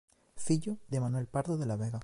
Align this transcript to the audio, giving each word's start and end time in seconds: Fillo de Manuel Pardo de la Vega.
Fillo 0.35 0.79
de 0.87 0.99
Manuel 0.99 1.27
Pardo 1.27 1.59
de 1.59 1.67
la 1.67 1.75
Vega. 1.75 1.99